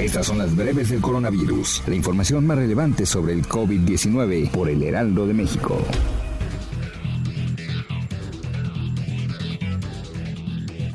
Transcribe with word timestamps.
Estas 0.00 0.26
son 0.26 0.38
las 0.38 0.56
breves 0.56 0.88
del 0.88 1.02
coronavirus, 1.02 1.82
la 1.86 1.94
información 1.94 2.46
más 2.46 2.56
relevante 2.56 3.04
sobre 3.04 3.34
el 3.34 3.46
COVID-19 3.46 4.50
por 4.50 4.70
el 4.70 4.82
Heraldo 4.82 5.26
de 5.26 5.34
México. 5.34 5.76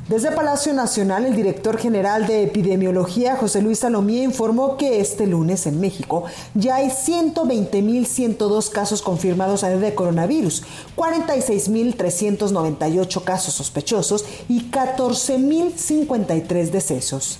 Desde 0.09 0.31
Palacio 0.31 0.73
Nacional, 0.73 1.25
el 1.25 1.35
director 1.35 1.77
general 1.77 2.25
de 2.25 2.41
epidemiología, 2.43 3.35
José 3.35 3.61
Luis 3.61 3.77
Salomía, 3.79 4.23
informó 4.23 4.75
que 4.75 4.99
este 4.99 5.27
lunes 5.27 5.67
en 5.67 5.79
México 5.79 6.23
ya 6.55 6.77
hay 6.77 6.89
120.102 6.89 8.71
casos 8.71 9.03
confirmados 9.03 9.61
de 9.61 9.93
coronavirus, 9.93 10.63
46.398 10.95 13.23
casos 13.23 13.53
sospechosos 13.53 14.25
y 14.49 14.71
14.053 14.71 16.71
decesos. 16.71 17.39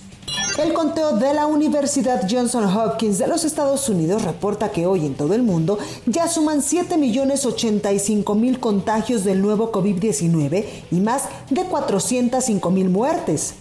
El 0.57 0.73
conteo 0.73 1.17
de 1.17 1.33
la 1.33 1.47
Universidad 1.47 2.27
Johnson 2.29 2.63
Hopkins 2.63 3.17
de 3.17 3.27
los 3.27 3.43
Estados 3.43 3.89
Unidos 3.89 4.23
reporta 4.23 4.71
que 4.71 4.85
hoy 4.85 5.05
en 5.05 5.15
todo 5.15 5.33
el 5.33 5.43
mundo 5.43 5.77
ya 6.05 6.29
suman 6.29 6.61
7.085.000 6.61 8.59
contagios 8.59 9.25
del 9.25 9.41
nuevo 9.41 9.73
COVID-19 9.73 10.65
y 10.91 10.99
más 11.01 11.23
de 11.49 11.63
405.000 11.63 12.89
muertes. 12.89 13.55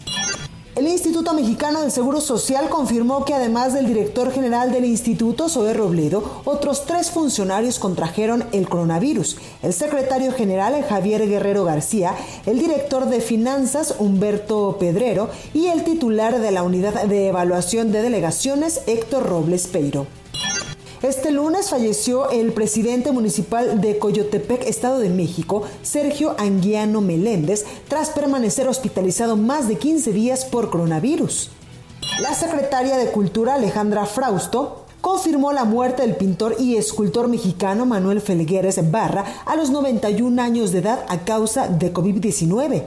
El 0.77 0.89
Instituto 0.89 1.35
Mexicano 1.35 1.83
del 1.83 1.93
Seguro 1.93 2.21
Social 2.21 2.69
confirmó 2.69 3.25
que 3.25 3.33
además 3.33 3.75
del 3.75 3.87
director 3.87 4.33
general 4.33 4.73
del 4.73 4.85
instituto, 4.85 5.49
Zoe 5.49 5.73
Robledo, 5.73 6.43
otros 6.45 6.85
tres 6.85 7.13
funcionarios 7.13 7.79
contrajeron 7.79 8.45
el 8.51 8.69
coronavirus. 8.69 9.37
El 9.63 9.73
secretario 9.73 10.33
general, 10.33 10.85
Javier 10.89 11.29
Guerrero 11.29 11.63
García, 11.63 12.17
el 12.45 12.59
director 12.59 13.07
de 13.07 13.21
finanzas, 13.21 13.95
Humberto 14.01 14.77
Pedrero, 14.81 15.31
y 15.53 15.69
el 15.69 15.85
titular 15.85 16.41
de 16.41 16.51
la 16.51 16.65
unidad 16.65 17.05
de 17.05 17.29
evaluación 17.29 17.93
de 17.93 18.03
delegaciones, 18.03 18.81
Héctor 18.89 19.29
Robles 19.29 19.69
Peiro. 19.69 20.09
Este 21.05 21.33
lunes 21.33 21.69
falleció 21.69 22.31
el 22.31 22.55
presidente 22.55 23.13
municipal 23.13 23.79
de 23.83 23.99
Coyotepec, 23.99 24.67
Estado 24.67 25.01
de 25.01 25.11
México, 25.11 25.63
Sergio 25.83 26.35
Anguiano 26.39 27.03
Meléndez, 27.03 27.67
tras 27.89 28.09
permanecer 28.09 28.69
hospitalizado 28.69 29.37
más 29.37 29.69
de 29.69 29.77
15 29.77 30.15
días 30.15 30.47
por 30.47 30.71
coronavirus. 30.71 31.51
La 32.23 32.33
secretaria 32.33 32.97
de 32.97 33.11
Cultura, 33.11 33.57
Alejandra 33.57 34.07
Frausto, 34.07 34.87
confirmó 35.03 35.53
la 35.53 35.67
muerte 35.67 36.01
del 36.01 36.17
pintor 36.17 36.57
y 36.59 36.77
escultor 36.77 37.29
mexicano 37.29 37.85
Manuel 37.85 38.23
Felgueres 38.23 38.91
Barra 38.91 39.27
a 39.45 39.57
los 39.57 39.69
91 39.69 40.41
años 40.41 40.73
de 40.73 40.79
edad 40.79 41.05
a 41.11 41.19
causa 41.19 41.69
de 41.69 41.93
COVID-19. 41.93 42.83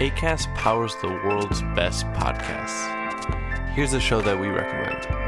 ACAST 0.00 0.46
powers 0.54 0.94
the 1.02 1.08
world's 1.08 1.60
best 1.74 2.06
podcasts. 2.12 2.86
Here's 3.74 3.94
a 3.94 4.00
show 4.00 4.20
that 4.20 4.38
we 4.38 4.46
recommend. 4.46 5.27